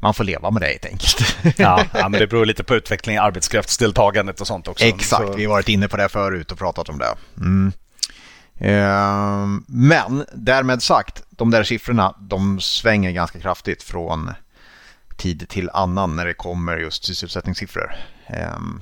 man 0.00 0.14
får 0.14 0.24
leva 0.24 0.50
med 0.50 0.62
det 0.62 0.66
helt 0.66 0.84
enkelt. 0.84 1.36
ja, 1.58 1.84
ja, 1.92 2.08
men 2.08 2.20
det 2.20 2.26
beror 2.26 2.46
lite 2.46 2.64
på 2.64 2.74
utvecklingen, 2.74 3.22
arbetskraftsdeltagandet 3.22 4.40
och 4.40 4.46
sånt 4.46 4.68
också. 4.68 4.84
Exakt, 4.84 5.26
så... 5.26 5.32
vi 5.32 5.44
har 5.44 5.50
varit 5.50 5.68
inne 5.68 5.88
på 5.88 5.96
det 5.96 6.08
förut 6.08 6.52
och 6.52 6.58
pratat 6.58 6.88
om 6.88 6.98
det. 6.98 7.14
Mm. 7.36 7.72
Ehm, 8.58 9.64
men 9.68 10.24
därmed 10.32 10.82
sagt, 10.82 11.22
de 11.30 11.50
där 11.50 11.64
siffrorna 11.64 12.16
de 12.20 12.60
svänger 12.60 13.10
ganska 13.10 13.40
kraftigt 13.40 13.82
från 13.82 14.32
tid 15.16 15.48
till 15.48 15.70
annan 15.70 16.16
när 16.16 16.26
det 16.26 16.34
kommer 16.34 16.76
just 16.76 17.04
sysselsättningssiffror. 17.04 17.94
Ehm, 18.26 18.80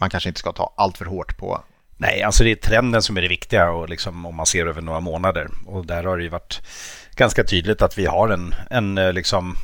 man 0.00 0.10
kanske 0.10 0.28
inte 0.28 0.40
ska 0.40 0.52
ta 0.52 0.74
allt 0.76 0.98
för 0.98 1.04
hårt 1.04 1.38
på 1.38 1.62
Nej, 1.98 2.22
alltså 2.22 2.44
det 2.44 2.50
är 2.50 2.56
trenden 2.56 3.02
som 3.02 3.16
är 3.16 3.22
det 3.22 3.28
viktiga 3.28 3.70
och 3.70 3.88
liksom 3.88 4.26
om 4.26 4.34
man 4.34 4.46
ser 4.46 4.66
över 4.66 4.82
några 4.82 5.00
månader. 5.00 5.48
Och 5.66 5.86
där 5.86 6.04
har 6.04 6.16
det 6.16 6.22
ju 6.22 6.28
varit 6.28 6.62
ganska 7.16 7.44
tydligt 7.44 7.82
att 7.82 7.98
vi 7.98 8.06
har 8.06 8.28
en, 8.28 8.54
en 8.70 8.98
eh, 8.98 9.12
liksom 9.12 9.56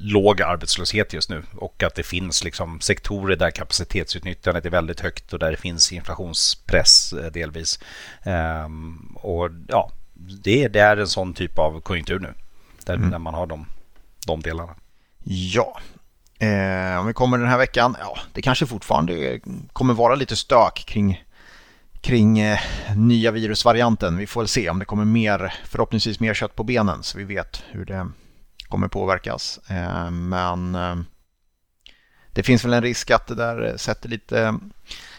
låg 0.00 0.42
arbetslöshet 0.42 1.12
just 1.12 1.30
nu 1.30 1.42
och 1.56 1.82
att 1.82 1.94
det 1.94 2.02
finns 2.02 2.44
liksom 2.44 2.80
sektorer 2.80 3.36
där 3.36 3.50
kapacitetsutnyttjandet 3.50 4.66
är 4.66 4.70
väldigt 4.70 5.00
högt 5.00 5.32
och 5.32 5.38
där 5.38 5.50
det 5.50 5.56
finns 5.56 5.92
inflationspress 5.92 7.12
eh, 7.12 7.32
delvis. 7.32 7.80
Ehm, 8.22 9.16
och 9.16 9.50
ja, 9.68 9.90
det, 10.14 10.68
det, 10.68 10.80
är 10.80 10.96
en 10.96 11.08
sån 11.08 11.34
typ 11.34 11.58
av 11.58 11.80
konjunktur 11.80 12.18
nu 12.18 12.34
där, 12.84 12.94
mm. 12.94 13.10
där 13.10 13.18
man 13.18 13.34
har 13.34 13.46
de, 13.46 13.66
de 14.26 14.40
delarna. 14.40 14.74
Ja, 15.24 15.80
eh, 16.38 17.00
om 17.00 17.06
vi 17.06 17.12
kommer 17.12 17.38
den 17.38 17.48
här 17.48 17.58
veckan, 17.58 17.96
ja, 18.00 18.18
det 18.32 18.42
kanske 18.42 18.66
fortfarande 18.66 19.40
kommer 19.72 19.94
vara 19.94 20.14
lite 20.14 20.36
stök 20.36 20.84
kring 20.86 21.24
kring 22.00 22.38
eh, 22.38 22.58
nya 22.96 23.30
virusvarianten. 23.30 24.16
Vi 24.16 24.26
får 24.26 24.40
väl 24.40 24.48
se 24.48 24.70
om 24.70 24.78
det 24.78 24.84
kommer 24.84 25.04
mer, 25.04 25.54
förhoppningsvis 25.64 26.20
mer 26.20 26.34
kött 26.34 26.56
på 26.56 26.64
benen 26.64 27.02
så 27.02 27.18
vi 27.18 27.24
vet 27.24 27.62
hur 27.70 27.84
det 27.84 28.10
kommer 28.68 28.88
påverkas. 28.88 29.60
Eh, 29.68 30.10
men 30.10 30.74
eh, 30.74 30.96
det 32.32 32.42
finns 32.42 32.64
väl 32.64 32.72
en 32.72 32.82
risk 32.82 33.10
att 33.10 33.26
det 33.26 33.34
där 33.34 33.76
sätter 33.76 34.08
lite, 34.08 34.58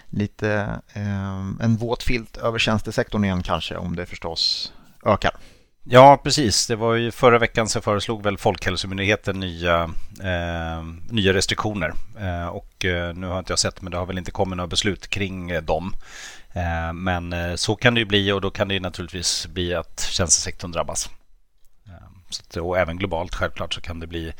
lite 0.09 0.79
eh, 0.93 1.39
en 1.59 1.77
våt 1.77 2.03
filt 2.03 2.37
över 2.37 2.59
tjänstesektorn 2.59 3.23
igen 3.23 3.43
kanske 3.43 3.75
om 3.77 3.95
det 3.95 4.05
förstås 4.05 4.73
ökar. 5.05 5.31
Ja, 5.83 6.21
precis. 6.23 6.67
Det 6.67 6.75
var 6.75 6.95
ju 6.95 7.11
förra 7.11 7.39
veckan 7.39 7.69
så 7.69 7.81
föreslog 7.81 8.23
väl 8.23 8.37
Folkhälsomyndigheten 8.37 9.39
nya, 9.39 9.83
eh, 10.23 10.83
nya 11.09 11.33
restriktioner. 11.33 11.93
Eh, 12.19 12.47
och 12.47 12.85
nu 13.15 13.27
har 13.27 13.39
inte 13.39 13.51
jag 13.51 13.59
sett, 13.59 13.81
men 13.81 13.91
det 13.91 13.97
har 13.97 14.05
väl 14.05 14.17
inte 14.17 14.31
kommit 14.31 14.57
några 14.57 14.67
beslut 14.67 15.07
kring 15.07 15.65
dem. 15.65 15.95
Eh, 16.53 16.93
men 16.93 17.57
så 17.57 17.75
kan 17.75 17.93
det 17.93 17.99
ju 17.99 18.05
bli 18.05 18.31
och 18.31 18.41
då 18.41 18.49
kan 18.49 18.67
det 18.67 18.73
ju 18.73 18.79
naturligtvis 18.79 19.47
bli 19.47 19.75
att 19.75 20.07
tjänstesektorn 20.11 20.71
drabbas. 20.71 21.09
Eh, 22.55 22.61
och 22.61 22.77
även 22.77 22.97
globalt 22.97 23.35
självklart 23.35 23.73
så 23.73 23.81
kan 23.81 23.99
det 23.99 24.07
bli 24.07 24.33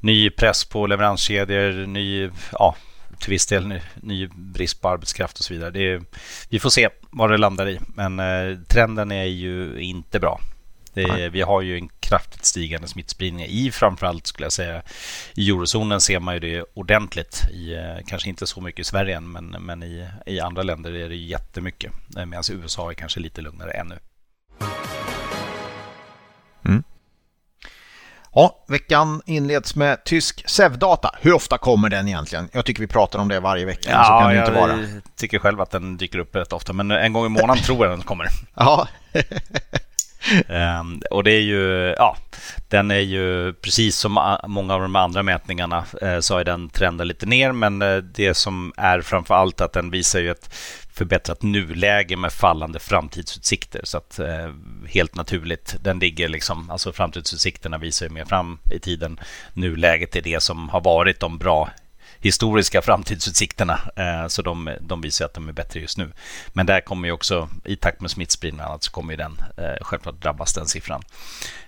ny 0.00 0.30
press 0.30 0.64
på 0.64 0.86
leveranskedjor, 0.86 1.86
ny, 1.86 2.30
ja, 2.52 2.76
till 3.18 3.30
viss 3.30 3.46
del 3.46 3.66
ny, 3.66 3.80
ny 3.94 4.26
brist 4.26 4.80
på 4.80 4.88
arbetskraft 4.88 5.38
och 5.38 5.44
så 5.44 5.54
vidare. 5.54 5.70
Det, 5.70 6.02
vi 6.48 6.58
får 6.58 6.70
se 6.70 6.88
vad 7.10 7.30
det 7.30 7.38
landar 7.38 7.68
i, 7.68 7.80
men 7.94 8.20
trenden 8.68 9.12
är 9.12 9.24
ju 9.24 9.80
inte 9.80 10.20
bra. 10.20 10.40
Det, 10.94 11.28
vi 11.28 11.42
har 11.42 11.62
ju 11.62 11.76
en 11.76 11.88
kraftigt 12.00 12.44
stigande 12.44 12.88
smittspridning 12.88 13.46
i 13.46 13.70
framförallt 13.70 14.26
skulle 14.26 14.44
jag 14.44 14.52
säga 14.52 14.82
i 15.34 15.50
eurozonen 15.50 16.00
ser 16.00 16.20
man 16.20 16.34
ju 16.34 16.40
det 16.40 16.64
ordentligt. 16.74 17.42
I, 17.50 17.74
eh, 17.74 18.06
kanske 18.06 18.28
inte 18.28 18.46
så 18.46 18.60
mycket 18.60 18.80
i 18.80 18.84
Sverige 18.84 19.16
än, 19.16 19.32
men, 19.32 19.46
men 19.46 19.82
i, 19.82 20.08
i 20.26 20.40
andra 20.40 20.62
länder 20.62 20.94
är 20.94 21.08
det 21.08 21.16
jättemycket. 21.16 21.92
Eh, 22.16 22.26
medan 22.26 22.44
USA 22.50 22.90
är 22.90 22.94
kanske 22.94 23.20
lite 23.20 23.40
lugnare 23.40 23.70
ännu. 23.70 23.98
Ja, 28.34 28.64
veckan 28.68 29.22
inleds 29.26 29.74
med 29.74 30.04
tysk 30.04 30.48
SEV-data. 30.48 31.10
Hur 31.20 31.32
ofta 31.32 31.58
kommer 31.58 31.88
den 31.88 32.08
egentligen? 32.08 32.48
Jag 32.52 32.64
tycker 32.64 32.80
vi 32.80 32.86
pratar 32.86 33.18
om 33.18 33.28
det 33.28 33.40
varje 33.40 33.64
vecka. 33.64 33.90
Ja, 33.90 34.04
så 34.04 34.10
kan 34.10 34.34
det 34.34 34.38
inte 34.38 34.52
vara. 34.52 34.72
jag 34.72 35.02
tycker 35.16 35.38
själv 35.38 35.60
att 35.60 35.70
den 35.70 35.96
dyker 35.96 36.18
upp 36.18 36.36
rätt 36.36 36.52
ofta, 36.52 36.72
men 36.72 36.90
en 36.90 37.12
gång 37.12 37.26
i 37.26 37.28
månaden 37.28 37.62
tror 37.64 37.86
jag 37.86 37.92
den 37.98 38.02
kommer. 38.02 38.28
Ja. 38.54 38.88
Um, 40.48 41.02
och 41.10 41.24
det 41.24 41.30
är 41.30 41.40
ju, 41.40 41.94
ja, 41.98 42.16
den 42.68 42.90
är 42.90 43.00
ju 43.00 43.52
precis 43.52 43.96
som 43.96 44.36
många 44.46 44.74
av 44.74 44.80
de 44.80 44.96
andra 44.96 45.22
mätningarna 45.22 45.84
eh, 46.02 46.20
så 46.20 46.38
är 46.38 46.44
den 46.44 46.68
trenden 46.68 47.08
lite 47.08 47.26
ner. 47.26 47.52
Men 47.52 47.82
eh, 47.82 47.96
det 47.96 48.34
som 48.34 48.72
är 48.76 49.00
framför 49.00 49.34
allt 49.34 49.60
att 49.60 49.72
den 49.72 49.90
visar 49.90 50.20
ju 50.20 50.30
ett 50.30 50.54
förbättrat 50.92 51.42
nuläge 51.42 52.16
med 52.16 52.32
fallande 52.32 52.78
framtidsutsikter. 52.78 53.80
Så 53.84 53.98
att 53.98 54.18
eh, 54.18 54.52
helt 54.88 55.14
naturligt, 55.14 55.76
den 55.80 55.98
ligger 55.98 56.28
liksom, 56.28 56.70
alltså 56.70 56.92
framtidsutsikterna 56.92 57.78
visar 57.78 58.06
ju 58.06 58.12
mer 58.12 58.24
fram 58.24 58.58
i 58.74 58.78
tiden. 58.78 59.20
Nuläget 59.52 60.16
är 60.16 60.22
det 60.22 60.42
som 60.42 60.68
har 60.68 60.80
varit 60.80 61.20
de 61.20 61.38
bra 61.38 61.70
historiska 62.20 62.82
framtidsutsikterna. 62.82 63.80
Eh, 63.96 64.26
så 64.26 64.42
de, 64.42 64.70
de 64.80 65.00
visar 65.00 65.24
att 65.24 65.34
de 65.34 65.48
är 65.48 65.52
bättre 65.52 65.80
just 65.80 65.98
nu. 65.98 66.12
Men 66.48 66.66
där 66.66 66.80
kommer 66.80 67.08
ju 67.08 67.12
också, 67.12 67.48
i 67.64 67.76
takt 67.76 68.00
med 68.00 68.10
smittspridning 68.10 68.60
och 68.60 68.66
annat, 68.66 68.82
så 68.82 68.90
kommer 68.90 69.12
ju 69.12 69.16
den 69.16 69.40
eh, 69.56 69.76
självklart 69.80 70.22
drabbas, 70.22 70.54
den 70.54 70.66
siffran. 70.66 71.02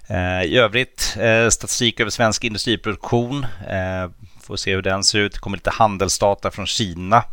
Eh, 0.07 0.43
I 0.43 0.57
övrigt, 0.57 1.17
statistik 1.51 2.01
över 2.01 2.11
svensk 2.11 2.45
industriproduktion. 2.45 3.47
Får 4.43 4.57
se 4.57 4.75
hur 4.75 4.83
den 4.83 5.05
ser 5.05 5.19
ut. 5.19 5.33
Det 5.33 5.39
kommer 5.39 5.57
lite 5.57 5.71
handelsdata 5.71 6.51
från 6.51 6.67
Kina. 6.67 7.25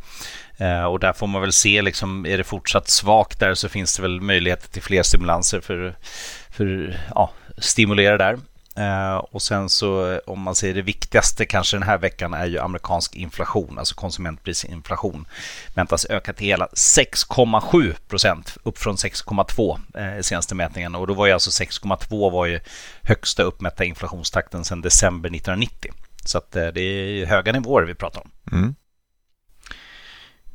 och 0.90 1.00
där 1.00 1.14
får 1.14 1.28
man 1.28 1.42
väl 1.42 1.54
se, 1.54 1.82
liksom, 1.82 2.26
är 2.26 2.38
det 2.38 2.44
fortsatt 2.44 2.90
svagt 2.90 3.40
där 3.40 3.54
så 3.54 3.70
finns 3.70 3.96
det 3.96 4.02
väl 4.02 4.22
möjligheter 4.22 4.70
till 4.70 4.82
fler 4.82 5.04
stimulanser 5.04 5.62
för, 5.62 5.96
för 6.50 7.00
ja, 7.16 7.32
stimulera 7.58 8.18
där. 8.18 8.38
Eh, 8.78 9.16
och 9.16 9.42
sen 9.42 9.70
så 9.70 10.12
eh, 10.12 10.20
om 10.26 10.42
man 10.42 10.56
säger 10.56 10.74
det 10.74 10.82
viktigaste 10.82 11.46
kanske 11.46 11.78
den 11.78 11.84
här 11.84 11.98
veckan 11.98 12.34
är 12.34 12.46
ju 12.46 12.60
amerikansk 12.60 13.16
inflation, 13.16 13.80
alltså 13.80 13.96
konsumentprisinflation. 13.96 15.26
Väntas 15.74 16.06
öka 16.10 16.34
till 16.34 16.48
hela 16.48 16.68
6,7 16.68 17.96
procent, 18.08 18.58
upp 18.64 18.78
från 18.78 18.96
6,2 18.96 19.80
eh, 19.96 20.22
senaste 20.22 20.56
mätningen. 20.56 20.96
Och 20.96 21.08
då 21.08 21.14
var 21.14 21.28
ju 21.28 21.34
alltså 21.34 21.64
6,2 21.64 22.32
var 22.32 22.46
ju 22.46 22.60
högsta 23.02 23.44
uppmätta 23.44 23.84
inflationstakten 23.84 24.66
sedan 24.66 24.82
december 24.82 25.30
1990. 25.30 25.92
Så 26.26 26.38
att 26.38 26.56
eh, 26.56 26.68
det 26.68 26.82
är 26.82 27.26
höga 27.26 27.52
nivåer 27.52 27.84
vi 27.84 27.96
pratar 27.96 28.22
om. 28.22 28.32
Mm. 28.52 28.76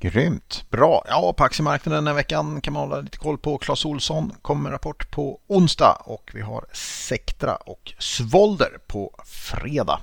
Grymt, 0.02 0.64
bra. 0.70 1.04
Ja, 1.08 1.32
på 1.32 1.44
aktiemarknaden 1.44 2.04
den 2.04 2.06
här 2.06 2.14
veckan 2.14 2.60
kan 2.60 2.72
man 2.72 2.82
hålla 2.82 3.00
lite 3.00 3.18
koll 3.18 3.38
på. 3.38 3.58
Clas 3.58 3.84
Olsson 3.84 4.32
kommer 4.42 4.70
rapport 4.70 5.10
på 5.10 5.40
onsdag 5.46 6.02
och 6.04 6.30
vi 6.34 6.40
har 6.40 6.64
Sectra 6.72 7.54
och 7.54 7.92
Svolder 7.98 8.78
på 8.86 9.14
fredag. 9.24 10.00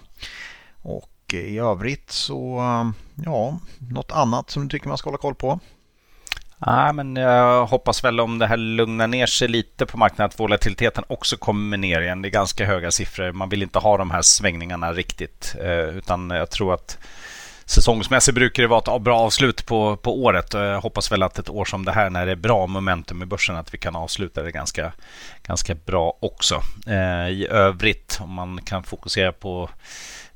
Och 0.82 1.34
i 1.34 1.60
övrigt 1.60 2.12
så, 2.12 2.62
ja, 3.26 3.60
något 3.78 4.12
annat 4.12 4.50
som 4.50 4.64
du 4.64 4.70
tycker 4.70 4.88
man 4.88 4.98
ska 4.98 5.10
hålla 5.10 5.18
koll 5.18 5.36
på? 5.36 5.60
Ja, 6.60 6.94
men 6.94 7.16
jag 7.16 7.66
hoppas 7.66 8.04
väl 8.04 8.20
om 8.20 8.40
det 8.40 8.48
här 8.48 8.58
lugnar 8.58 9.08
ner 9.08 9.26
sig 9.26 9.48
lite 9.48 9.86
på 9.86 9.98
marknaden 9.98 10.30
att 10.30 10.40
volatiliteten 10.40 11.04
också 11.08 11.38
kommer 11.38 11.78
ner 11.78 12.02
igen. 12.02 12.22
Det 12.22 12.28
är 12.28 12.32
ganska 12.32 12.66
höga 12.66 12.92
siffror. 12.92 13.32
Man 13.32 13.50
vill 13.50 13.64
inte 13.64 13.80
ha 13.80 13.98
de 13.98 14.12
här 14.12 14.22
svängningarna 14.22 14.94
riktigt, 14.94 15.56
eh, 15.60 15.98
utan 15.98 16.30
jag 16.30 16.50
tror 16.50 16.74
att 16.74 16.98
säsongsmässigt 17.70 18.36
brukar 18.36 18.64
det 18.64 18.68
vara 18.68 18.96
ett 18.96 19.02
bra 19.02 19.20
avslut 19.20 19.66
på, 19.66 19.98
på 19.98 20.24
året. 20.24 20.54
Jag 20.54 20.82
hoppas 20.82 21.12
väl 21.12 21.24
att 21.24 21.40
ett 21.40 21.50
år 21.50 21.66
som 21.66 21.86
det 21.86 21.92
här 21.92 22.10
när 22.10 22.26
det 22.26 22.32
är 22.32 22.36
bra 22.36 22.68
momentum 22.68 23.24
i 23.24 23.26
börsen 23.26 23.56
att 23.56 23.74
vi 23.74 23.78
kan 23.78 23.96
avsluta 23.96 24.44
det 24.44 24.52
ganska, 24.52 24.92
ganska 25.44 25.76
bra 25.76 26.18
också. 26.20 26.62
Eh, 26.88 27.30
I 27.30 27.48
övrigt 27.50 28.18
om 28.22 28.34
man 28.34 28.62
kan 28.62 28.84
fokusera 28.84 29.32
på 29.32 29.70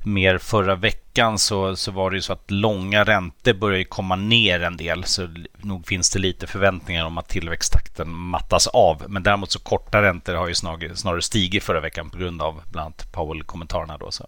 mer 0.06 0.38
förra 0.38 0.74
veckan 0.74 1.38
så, 1.38 1.76
så 1.76 1.90
var 1.90 2.10
det 2.10 2.16
ju 2.16 2.22
så 2.22 2.32
att 2.32 2.50
långa 2.50 3.04
räntor 3.04 3.52
börjar 3.52 3.84
komma 3.84 4.16
ner 4.16 4.62
en 4.62 4.76
del. 4.76 5.04
Så 5.04 5.28
nog 5.56 5.86
finns 5.86 6.10
det 6.10 6.18
lite 6.18 6.46
förväntningar 6.46 7.04
om 7.04 7.18
att 7.18 7.28
tillväxttakten 7.28 8.14
mattas 8.14 8.66
av. 8.66 9.04
Men 9.08 9.22
däremot 9.22 9.50
så 9.50 9.58
korta 9.58 10.02
räntor 10.02 10.34
har 10.34 10.48
ju 10.48 10.54
snarare, 10.54 10.96
snarare 10.96 11.22
stigit 11.22 11.64
förra 11.64 11.80
veckan 11.80 12.10
på 12.10 12.18
grund 12.18 12.42
av 12.42 12.62
bland 12.72 12.86
annat 12.86 13.12
Powell-kommentarerna. 13.12 13.98
Då, 13.98 14.10
så. 14.10 14.26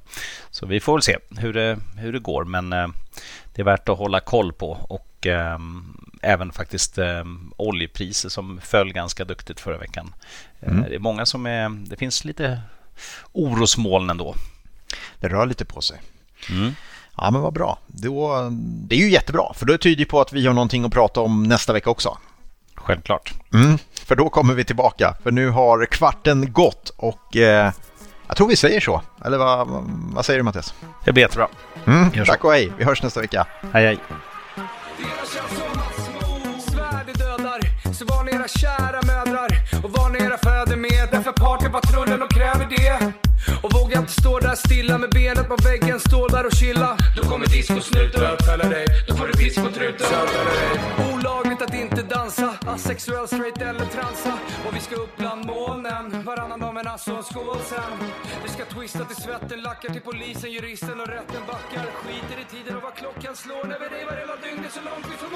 så 0.50 0.66
vi 0.66 0.80
får 0.80 0.92
väl 0.92 1.02
se 1.02 1.16
hur 1.38 1.52
det, 1.52 1.78
hur 1.96 2.12
det 2.12 2.20
går. 2.20 2.44
Men 2.44 2.72
eh, 2.72 2.88
det 3.54 3.62
är 3.62 3.64
värt 3.64 3.88
att 3.88 3.98
hålla 3.98 4.20
koll 4.20 4.52
på. 4.52 4.70
Och 4.70 5.26
eh, 5.26 5.58
även 6.22 6.52
faktiskt 6.52 6.98
eh, 6.98 7.24
oljepriser 7.56 8.28
som 8.28 8.60
föll 8.60 8.92
ganska 8.92 9.24
duktigt 9.24 9.60
förra 9.60 9.78
veckan. 9.78 10.14
Eh, 10.60 10.72
mm. 10.72 10.84
det 10.88 10.94
är 10.94 10.98
många 10.98 11.26
som 11.26 11.46
är... 11.46 11.68
Det 11.68 11.96
finns 11.96 12.24
lite 12.24 12.60
orosmoln 13.32 14.10
ändå 14.10 14.34
det 15.20 15.28
rör 15.28 15.46
lite 15.46 15.64
på 15.64 15.80
sig. 15.80 16.00
Mm. 16.50 16.74
Ja, 17.16 17.30
men 17.30 17.40
vad 17.42 17.52
bra. 17.52 17.78
Då, 17.86 18.48
det 18.60 18.96
är 18.96 19.00
ju 19.00 19.10
jättebra, 19.10 19.54
för 19.54 19.66
det 19.66 19.78
tyder 19.78 20.04
på 20.04 20.20
att 20.20 20.32
vi 20.32 20.46
har 20.46 20.54
någonting 20.54 20.84
att 20.84 20.92
prata 20.92 21.20
om 21.20 21.42
nästa 21.42 21.72
vecka 21.72 21.90
också. 21.90 22.18
Självklart. 22.74 23.34
Mm, 23.54 23.78
för 24.04 24.16
då 24.16 24.28
kommer 24.28 24.54
vi 24.54 24.64
tillbaka, 24.64 25.14
för 25.22 25.30
nu 25.30 25.48
har 25.48 25.86
kvarten 25.86 26.52
gått 26.52 26.92
och 26.96 27.36
eh, 27.36 27.72
jag 28.26 28.36
tror 28.36 28.48
vi 28.48 28.56
säger 28.56 28.80
så. 28.80 29.02
Eller 29.24 29.38
vad, 29.38 29.68
vad 30.14 30.24
säger 30.24 30.38
du 30.38 30.42
Mattias? 30.42 30.74
Det 31.04 31.12
blir 31.12 31.22
jättebra. 31.22 31.48
Mm, 31.86 32.10
tack 32.26 32.44
och 32.44 32.52
hej, 32.52 32.72
vi 32.78 32.84
hörs 32.84 33.02
nästa 33.02 33.20
vecka. 33.20 33.46
Hej 33.72 33.84
hej. 33.84 33.98
Så 37.92 38.04
var 38.04 38.24
ni 38.24 38.32
era 38.32 38.48
kära 38.48 39.02
mödrar 39.02 39.48
och 39.84 39.90
var 39.90 40.10
ni 40.10 40.18
era 40.18 40.38
fäder 40.38 40.76
med 40.76 41.08
Därför 41.12 41.32
partypatrullen 41.32 42.22
och 42.22 42.30
kräver 42.30 42.66
det 42.70 43.12
och 43.66 43.72
vågar 43.80 43.98
inte 44.00 44.12
stå 44.12 44.38
där 44.38 44.54
stilla 44.54 44.98
med 44.98 45.10
benet 45.10 45.48
på 45.48 45.56
väggen, 45.56 46.00
stå 46.00 46.28
där 46.28 46.46
och 46.46 46.52
chilla. 46.52 46.96
Då 47.16 47.22
kommer 47.30 47.46
discosnuten 47.46 48.20
bötfälla 48.20 48.68
dig, 48.76 48.86
då 49.08 49.14
får 49.16 49.26
du 49.26 49.32
pisk 49.32 49.56
på 49.64 49.70
truten. 49.70 50.06
Olagligt 51.12 51.62
att 51.62 51.74
inte 51.74 52.02
dansa, 52.02 52.48
asexuell, 52.66 53.26
straight 53.26 53.60
eller 53.62 53.86
transa. 53.96 54.32
Och 54.66 54.76
vi 54.76 54.80
ska 54.80 54.94
upp 54.96 55.16
bland 55.16 55.46
molnen, 55.46 56.24
varannan 56.24 56.60
dag 56.60 56.74
men 56.74 56.86
alltså 56.86 57.22
skål 57.22 57.58
sen. 57.72 57.92
Vi 58.44 58.48
ska 58.48 58.64
twista 58.64 59.04
till 59.04 59.22
svetten, 59.24 59.62
lackar 59.62 59.88
till 59.92 60.02
polisen, 60.02 60.52
juristen 60.52 61.00
och 61.00 61.08
rätten 61.08 61.42
backar. 61.46 61.86
Skiter 62.00 62.38
i 62.44 62.46
tiden 62.54 62.76
och 62.76 62.82
vad 62.82 62.94
klockan 62.94 63.36
slår 63.36 63.64
när 63.70 63.78
vi 63.82 63.86
revar 63.96 64.16
hela 64.22 64.36
dygnet 64.44 64.72
så 64.72 64.80
långt 64.88 65.06
vi 65.12 65.16
får 65.22 65.30